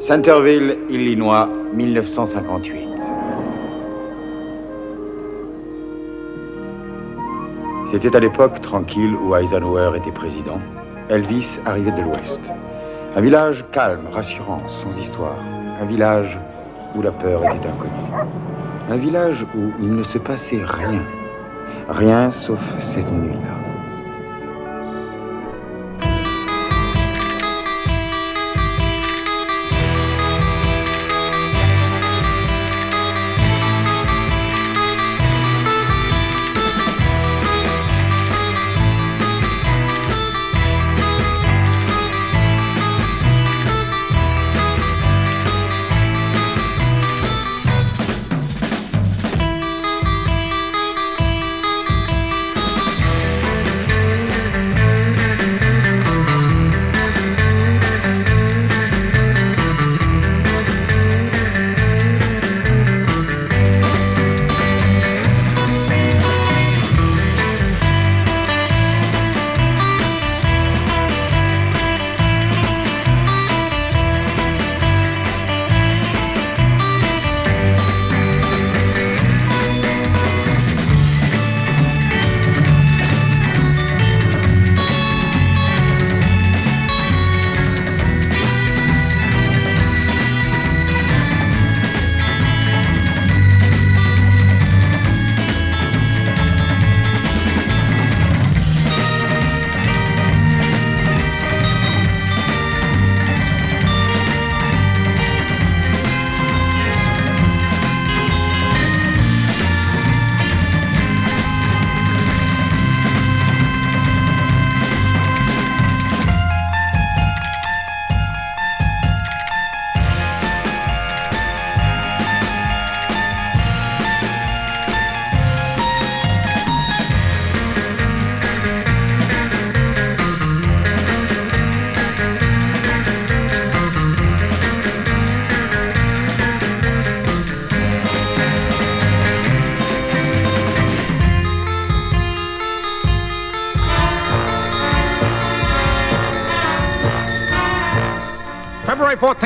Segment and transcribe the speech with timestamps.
[0.00, 2.88] Centerville, Illinois, 1958.
[7.90, 10.60] C'était à l'époque tranquille où Eisenhower était président.
[11.08, 12.40] Elvis arrivait de l'Ouest.
[13.14, 15.38] Un village calme, rassurant, sans histoire.
[15.80, 16.36] Un village
[16.96, 17.92] où la peur était inconnue.
[18.90, 21.04] Un village où il ne se passait rien.
[21.88, 23.65] Rien sauf cette nuit-là.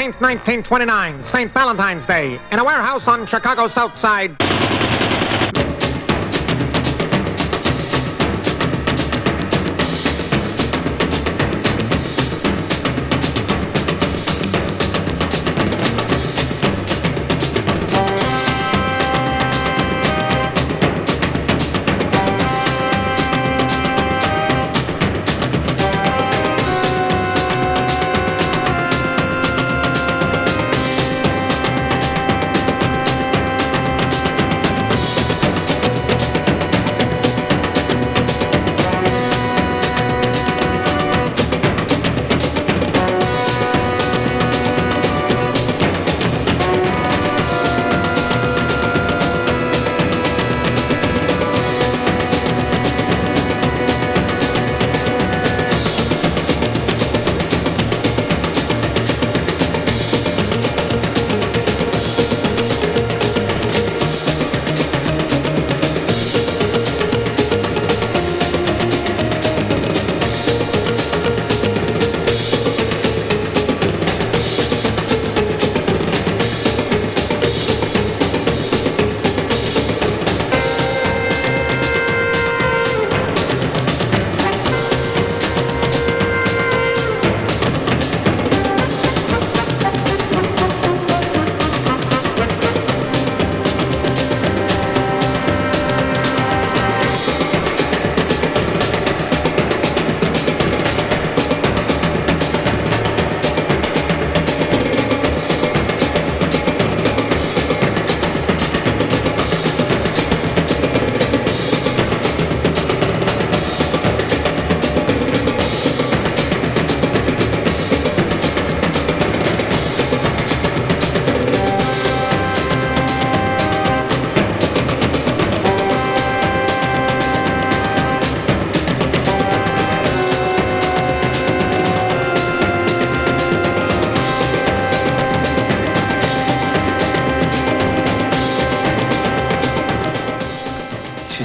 [0.00, 1.52] February 14th, 1929, St.
[1.52, 4.49] Valentine's Day, in a warehouse on Chicago's South Side.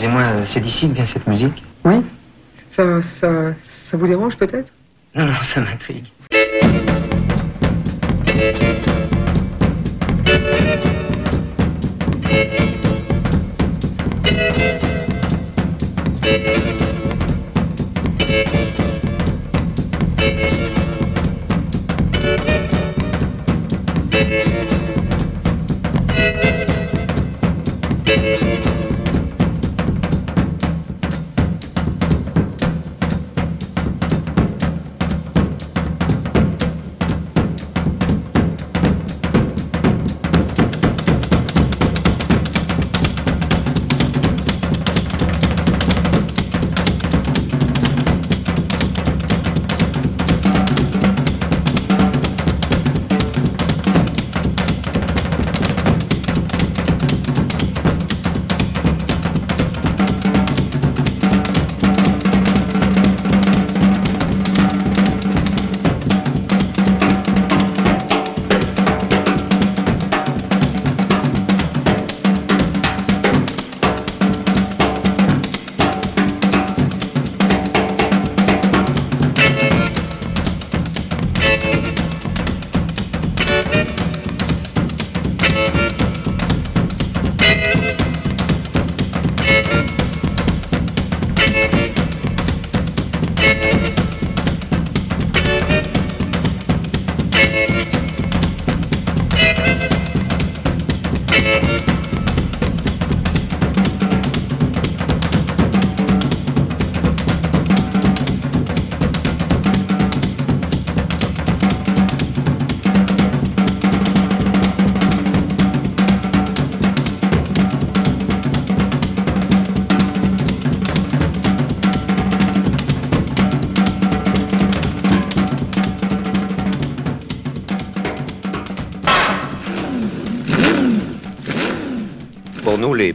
[0.06, 1.96] Excusez-moi, c'est d'ici que vient cette musique Oui
[2.70, 4.72] ça, ça, ça vous dérange peut-être?
[5.16, 6.12] Non, non, ça m'intrigue.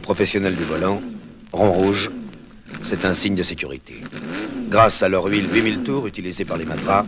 [0.01, 1.01] Professionnels du volant,
[1.53, 2.11] rond rouge,
[2.81, 4.01] c'est un signe de sécurité.
[4.69, 7.05] Grâce à leur huile 8000 tours utilisée par les matras,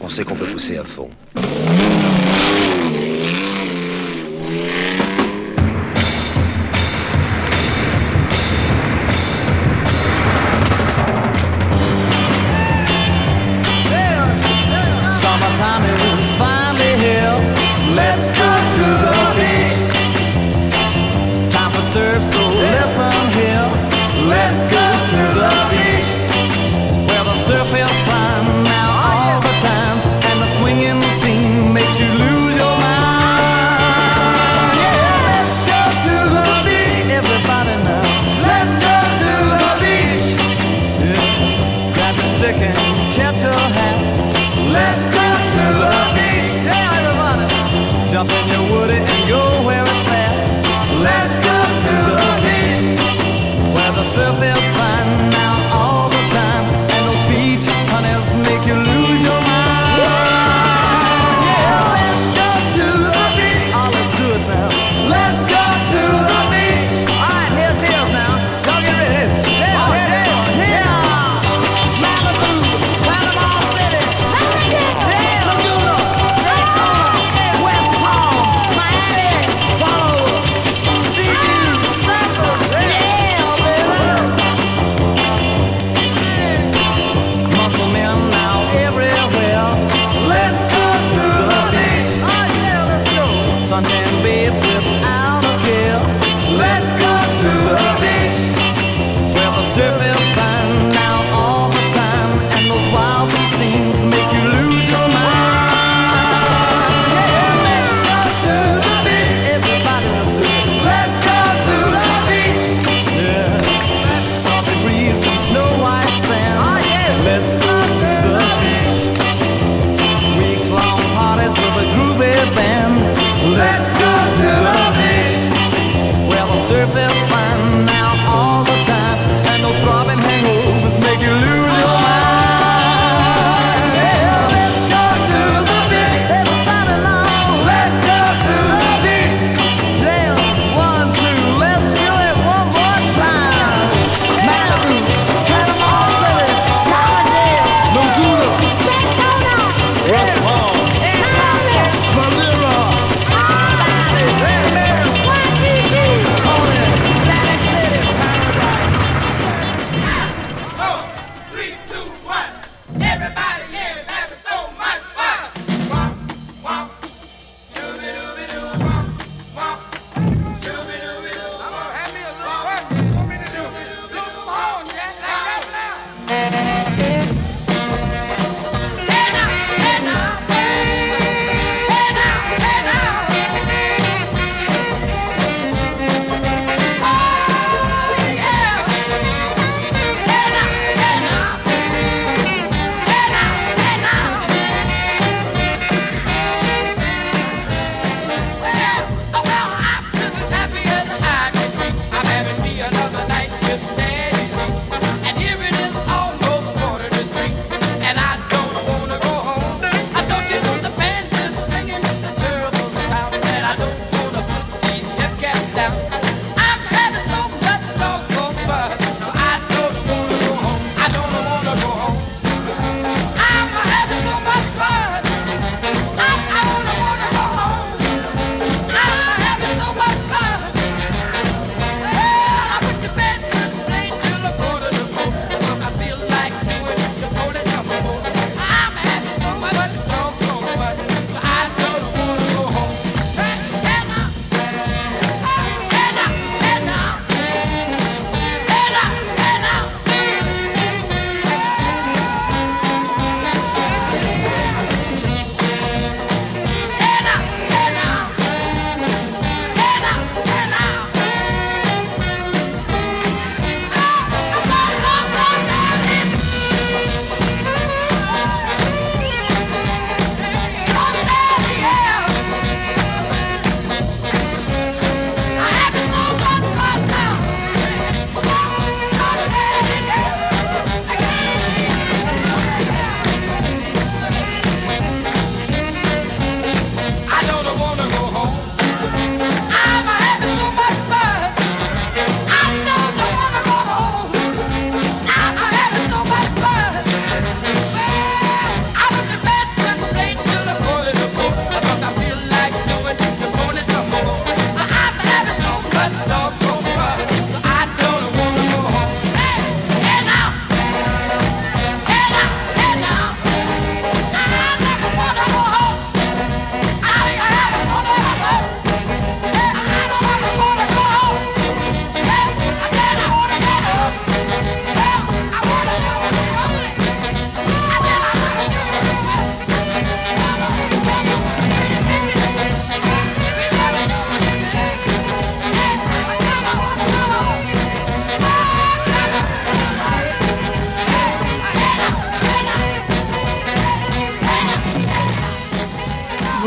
[0.00, 1.10] on sait qu'on peut pousser à fond.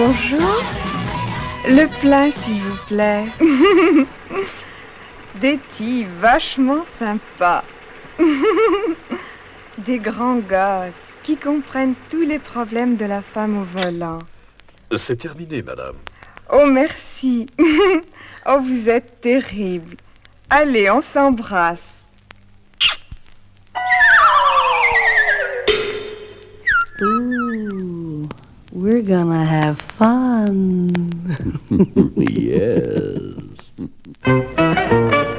[0.03, 0.63] Bonjour.
[1.67, 3.25] Le plein, s'il vous plaît.
[5.39, 7.63] Des tis vachement sympas.
[9.77, 14.17] Des grands gosses qui comprennent tous les problèmes de la femme au volant.
[14.96, 15.98] C'est terminé, madame.
[16.51, 17.46] Oh, merci.
[18.48, 19.98] oh, vous êtes terrible.
[20.50, 22.10] Allez, on s'embrasse.
[27.03, 28.27] Ooh,
[28.71, 31.11] we're gonna have fun.
[32.17, 33.71] yes.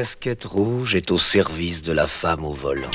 [0.00, 2.90] casquette rouge est au service de la femme au volant.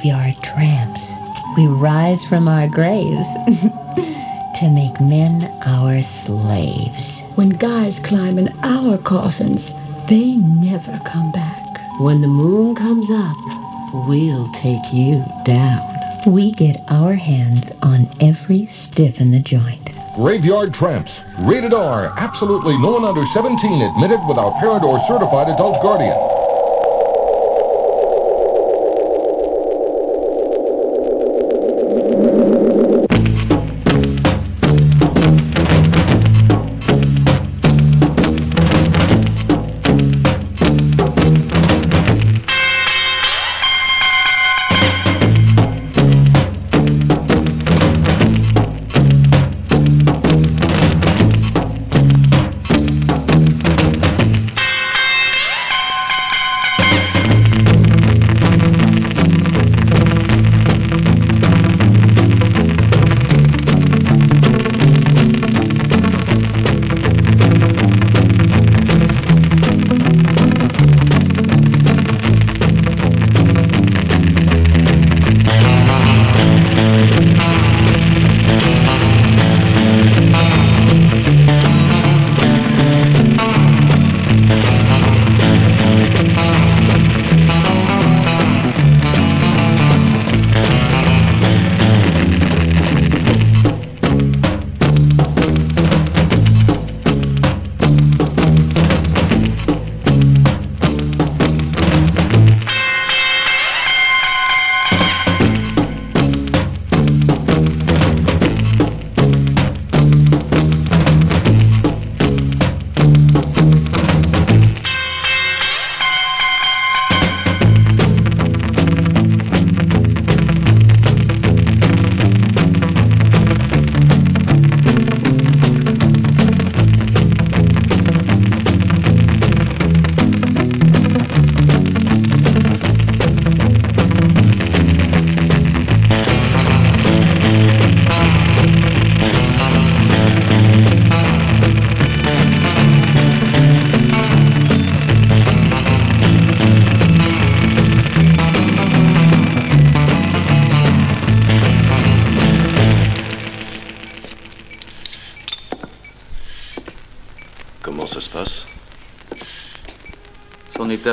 [0.00, 1.12] Graveyard tramps.
[1.58, 3.28] We rise from our graves
[4.54, 7.22] to make men our slaves.
[7.34, 9.74] When guys climb in our coffins,
[10.08, 12.00] they never come back.
[12.00, 13.36] When the moon comes up,
[14.08, 15.82] we'll take you down.
[16.26, 19.90] We get our hands on every stiff in the joint.
[20.16, 21.24] Graveyard Tramps.
[21.40, 22.12] Rated R.
[22.16, 26.16] Absolutely no one under 17 admitted without parent or certified adult guardian.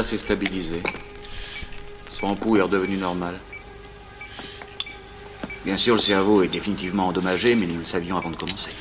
[0.03, 0.81] S'est stabilisé.
[2.09, 3.35] Son pouls est redevenu normal.
[5.65, 8.71] Bien sûr, le cerveau est définitivement endommagé, mais nous le savions avant de commencer.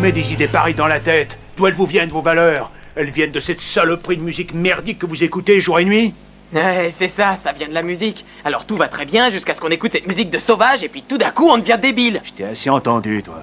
[0.00, 3.32] Met des idées pareilles dans la tête D'où elles vous viennent, vos valeurs Elles viennent
[3.32, 6.14] de cette saloperie de musique merdique que vous écoutez jour et nuit
[6.52, 8.24] Ouais, c'est ça, ça vient de la musique.
[8.44, 11.02] Alors tout va très bien jusqu'à ce qu'on écoute cette musique de sauvage et puis
[11.06, 12.22] tout d'un coup on devient débile.
[12.24, 13.42] Je t'ai assez entendu, toi.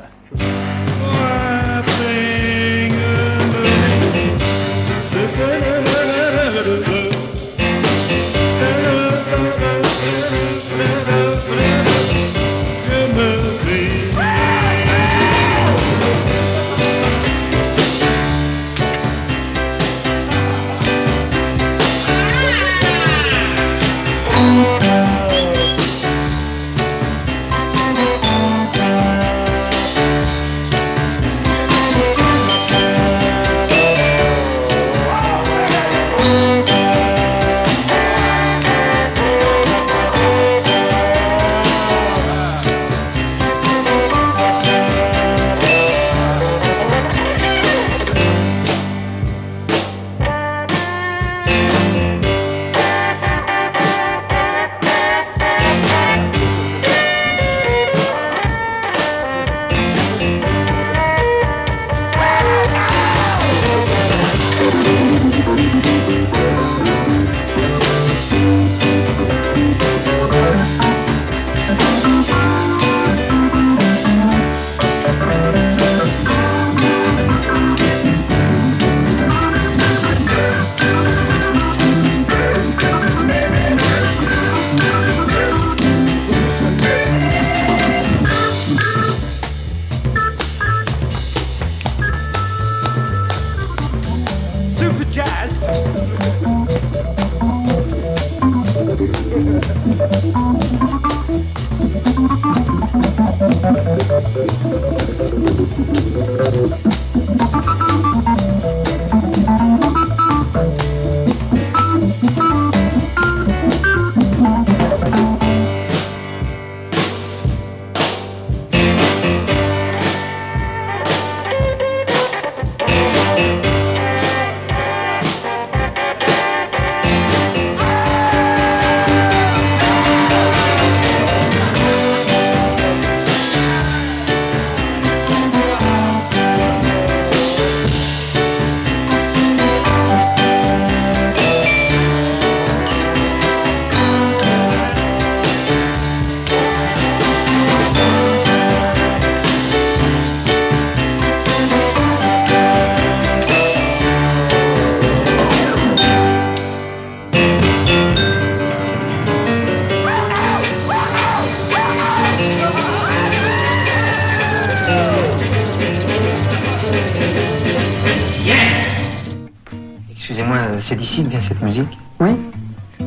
[170.85, 172.29] C'est d'ici que vient cette musique Oui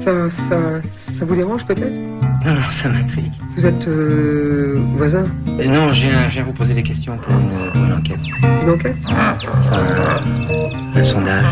[0.04, 0.56] ça, ça,
[1.16, 1.94] ça vous dérange peut-être?
[2.44, 3.32] Non, non, ça m'intrigue.
[3.56, 5.24] Vous êtes euh, voisin?
[5.58, 8.20] Euh, non, je viens, je viens vous poser des questions pour une, pour une enquête.
[8.62, 8.96] Une enquête?
[9.06, 9.36] Enfin,
[10.94, 11.46] un sondage.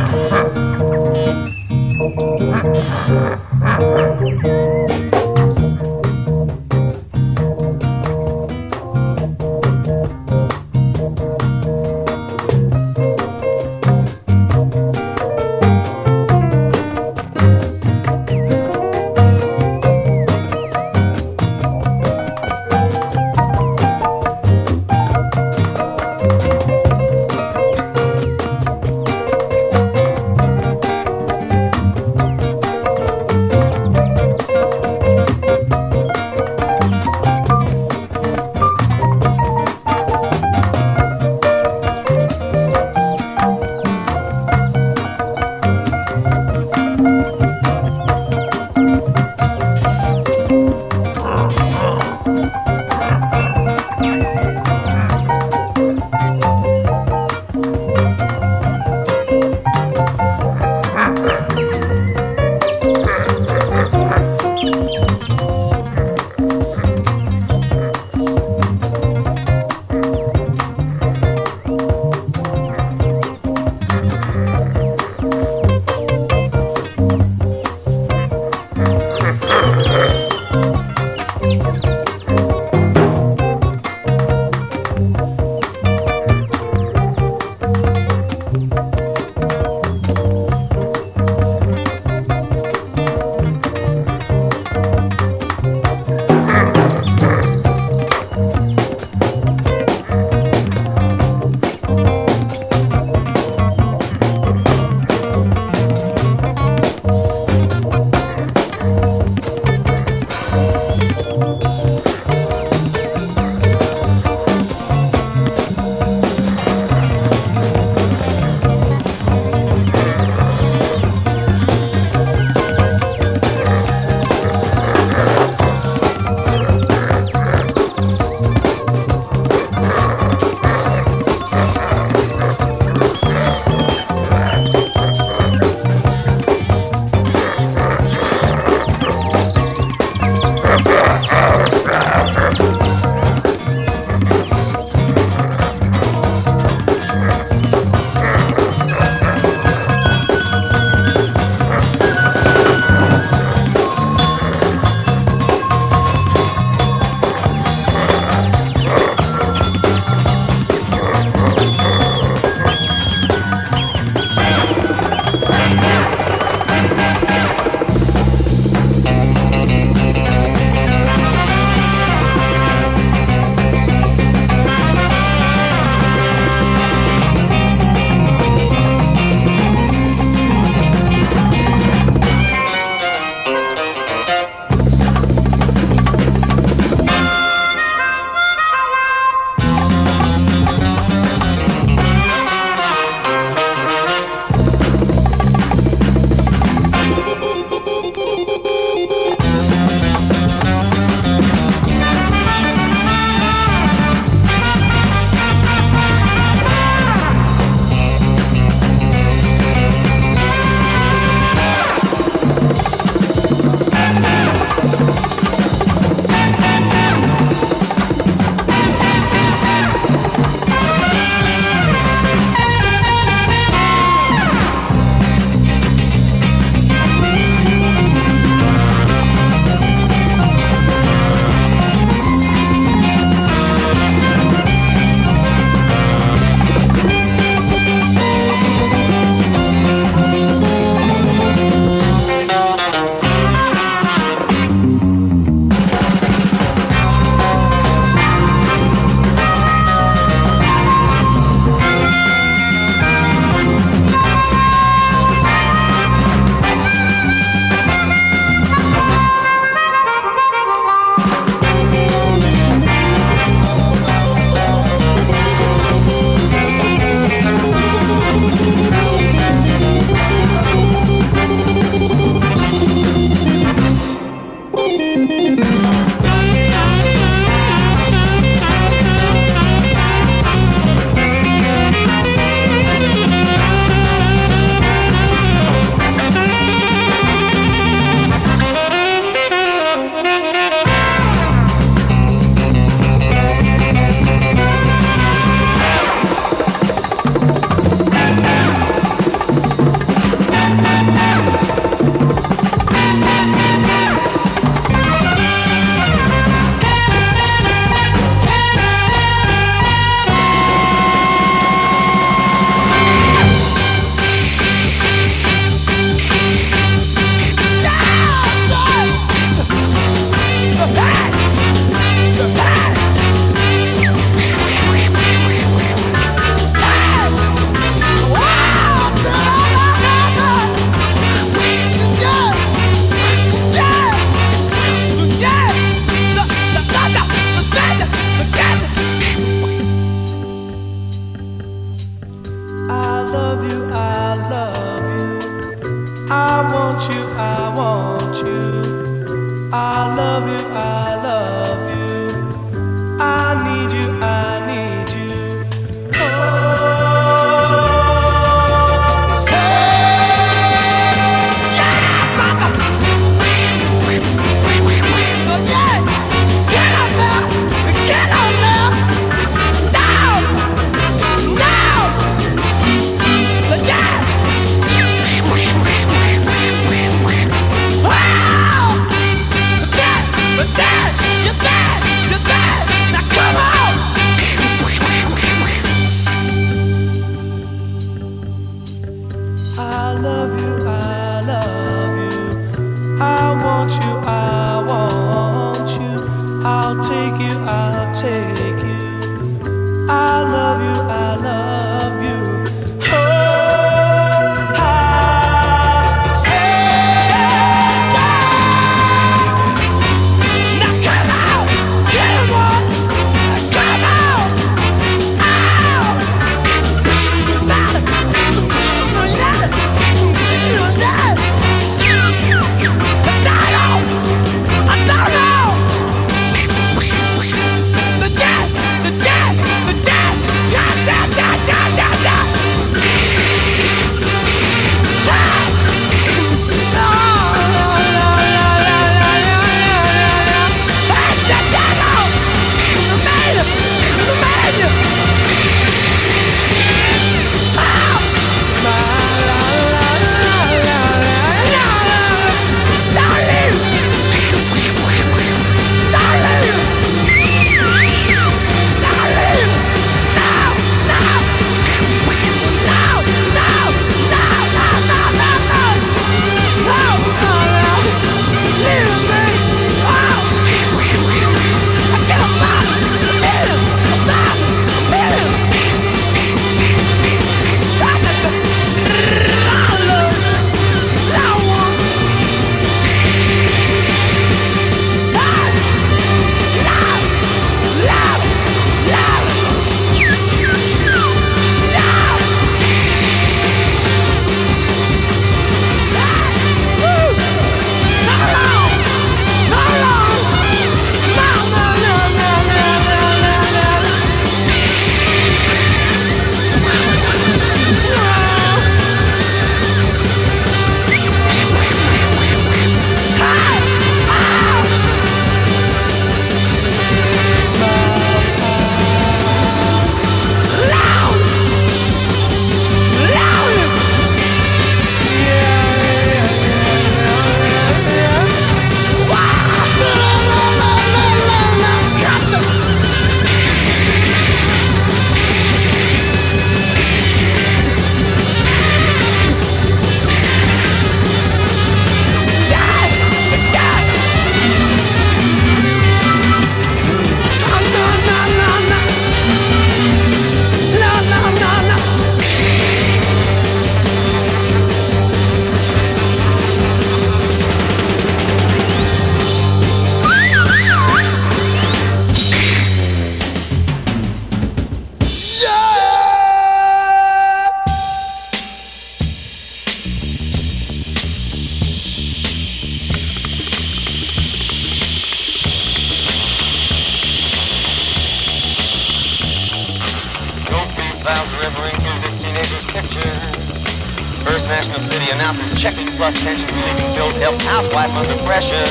[584.42, 588.82] First National City announces checking plus tension relieving bills helps housewife under pressure.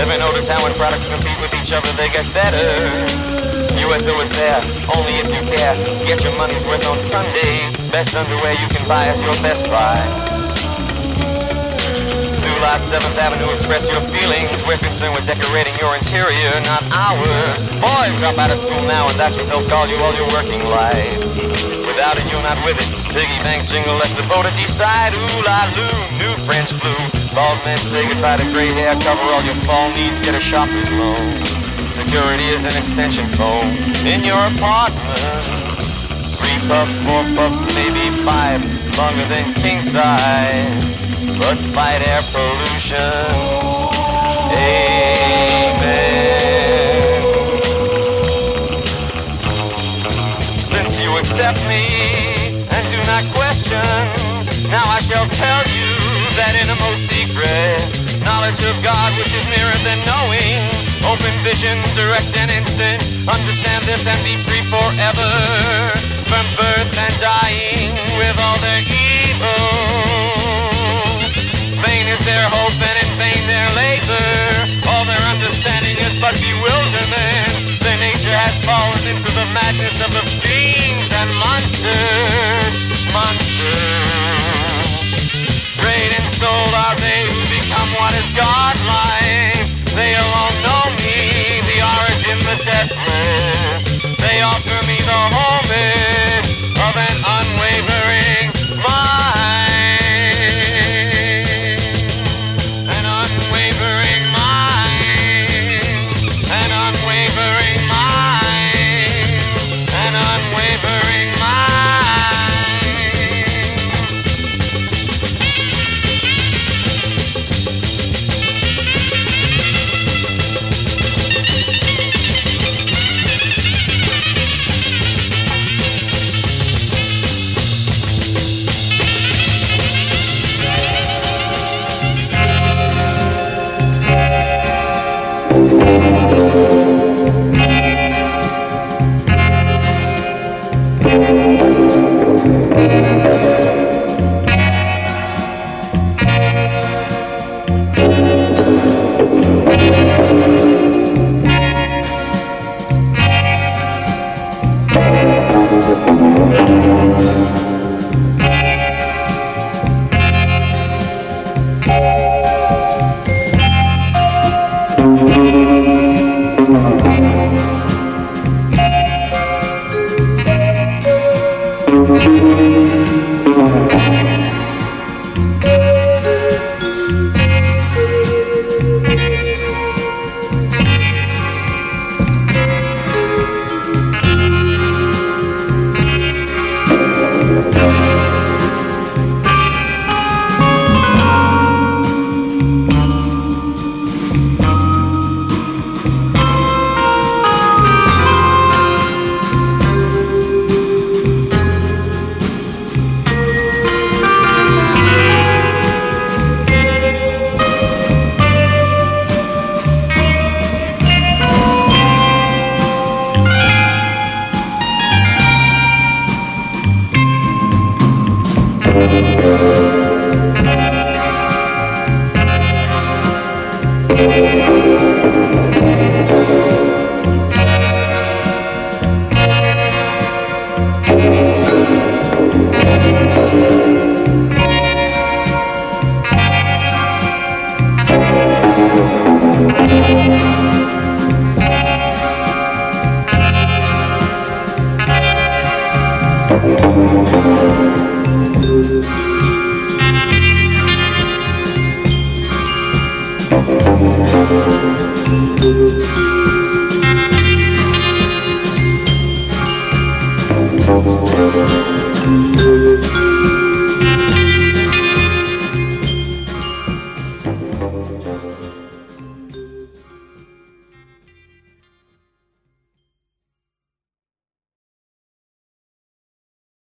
[0.00, 2.68] Ever notice how when products compete with each other they get better?
[3.84, 4.60] USO is there,
[4.96, 5.76] only if you care.
[6.06, 7.72] Get your money's worth on Sundays.
[7.90, 10.31] Best underwear you can buy is your best buy.
[12.72, 14.64] Lot 7th Avenue, express your feelings.
[14.64, 17.68] We're concerned with decorating your interior, not ours.
[17.76, 20.64] Boys drop out of school now, and that's what they'll call you all your working
[20.72, 21.20] life.
[21.84, 22.88] Without it, you're not with it.
[23.12, 25.12] Piggy banks jingle, let the voter decide.
[25.12, 26.96] Ooh la loo, new French flu.
[27.36, 28.96] Bald men say goodbye to gray hair.
[29.04, 31.28] Cover all your fall needs, get a shopping loan.
[31.92, 33.68] Security is an extension phone
[34.08, 35.20] in your apartment.
[36.40, 38.64] Three puffs, four puffs, maybe five,
[38.96, 41.01] longer than king size.
[41.38, 42.98] But fight air pollution.
[44.52, 46.02] Amen.
[50.60, 51.88] Since you accept me
[52.68, 53.80] and do not question,
[54.68, 55.88] now I shall tell you
[56.36, 57.80] that innermost secret,
[58.28, 60.60] knowledge of God which is nearer than knowing,
[61.08, 65.32] open vision, direct and instant, understand this and be free forever
[66.28, 70.41] from birth and dying with all their evil.
[71.82, 74.28] Vain is their hope and in vain their labor.
[74.94, 77.52] All their understanding is but bewilderment.
[77.82, 82.51] Their nature has fallen into the madness of the fiends and monsters.